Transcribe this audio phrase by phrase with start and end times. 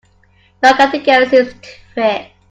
[0.63, 1.59] No category seems to
[1.93, 2.31] fit.